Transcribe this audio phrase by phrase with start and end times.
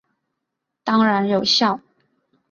[0.83, 1.79] 当然有效！